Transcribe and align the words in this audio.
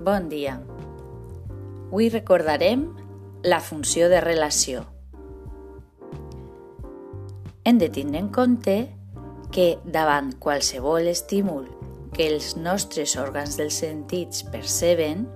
Bon 0.00 0.30
dia. 0.30 0.54
Avui 1.90 2.06
recordarem 2.08 2.86
la 3.44 3.58
funció 3.60 4.06
de 4.08 4.22
relació. 4.24 4.86
Hem 7.68 7.76
de 7.76 7.90
tindre 7.92 8.22
en 8.22 8.30
compte 8.32 8.76
que 9.52 9.66
davant 9.84 10.30
qualsevol 10.40 11.10
estímul 11.10 11.66
que 12.14 12.30
els 12.30 12.54
nostres 12.56 13.12
òrgans 13.20 13.58
dels 13.60 13.82
sentits 13.82 14.40
perceben, 14.48 15.26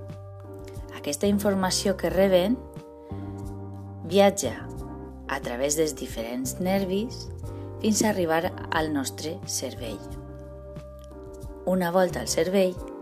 aquesta 0.96 1.28
informació 1.28 1.98
que 2.00 2.08
reben 2.08 2.56
viatja 4.08 4.54
a 5.28 5.42
través 5.44 5.76
dels 5.76 5.92
diferents 6.00 6.56
nervis 6.56 7.26
fins 7.84 8.00
a 8.00 8.14
arribar 8.14 8.48
al 8.72 8.94
nostre 8.96 9.36
cervell. 9.44 10.00
Una 11.68 11.92
volta 11.92 12.25
al 12.25 12.32
cervell, 12.32 12.93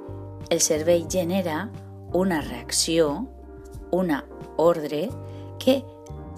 el 0.50 0.60
cervell 0.60 1.06
genera 1.10 1.70
una 2.12 2.40
reacció, 2.40 3.28
una 3.90 4.24
ordre 4.56 5.08
que 5.62 5.82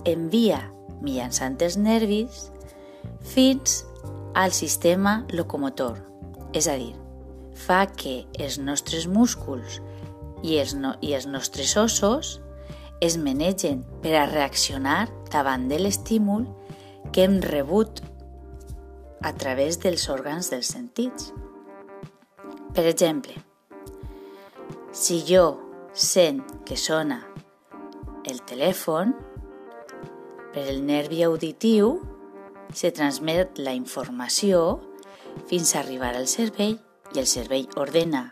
envia 0.04 0.60
mitjançant 1.04 1.56
els 1.62 1.77
nervis 1.77 2.48
fins 3.24 3.82
al 4.34 4.52
sistema 4.52 5.22
locomotor, 5.30 6.00
és 6.52 6.68
a 6.68 6.77
dir, 6.78 6.94
fa 7.54 7.84
que 7.86 8.24
els 8.38 8.58
nostres 8.58 9.06
músculs 9.06 9.80
i 10.42 10.58
els, 10.58 10.74
no, 10.74 10.94
i 11.00 11.14
els 11.14 11.27
nostres 11.30 11.77
ossos 11.80 12.38
es 13.05 13.16
manegen 13.20 13.82
per 14.02 14.14
a 14.18 14.27
reaccionar 14.30 15.06
davant 15.32 15.68
de 15.70 15.78
l'estímul 15.80 16.46
que 17.12 17.24
hem 17.24 17.41
rebut 17.42 18.02
a 19.24 19.32
través 19.32 19.78
dels 19.80 20.08
òrgans 20.12 20.50
dels 20.52 20.70
sentits. 20.75 21.32
Per 22.75 22.84
exemple, 22.91 23.38
si 24.95 25.25
jo 25.27 25.59
sent 25.92 26.45
que 26.64 26.77
sona 26.78 27.19
el 28.31 28.39
telèfon, 28.47 29.11
per 30.55 30.62
el 30.70 30.84
nervi 30.87 31.25
auditiu 31.27 31.97
se 32.73 32.92
transmet 32.95 33.59
la 33.59 33.75
informació 33.75 34.78
fins 35.50 35.75
a 35.75 35.83
arribar 35.83 36.15
al 36.15 36.31
cervell 36.31 36.78
i 37.11 37.19
el 37.19 37.27
cervell 37.27 37.67
ordena 37.75 38.28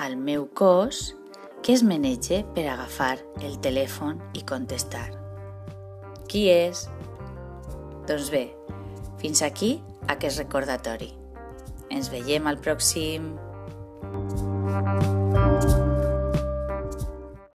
al 0.00 0.16
meu 0.16 0.48
cos 0.56 1.12
que 1.62 1.76
es 1.76 1.84
menege 1.84 2.40
per 2.56 2.64
agafar 2.72 3.18
el 3.44 3.60
telèfon 3.60 4.18
i 4.32 4.42
contestar. 4.48 5.10
Qui 6.24 6.48
és? 6.48 6.88
Doncs 8.08 8.32
bé, 8.32 8.46
fins 9.20 9.44
aquí 9.44 9.76
aquest 10.08 10.40
recordatori. 10.40 11.12
Ens 11.92 12.08
veiem 12.10 12.48
al 12.48 12.58
pròxim. 12.64 13.34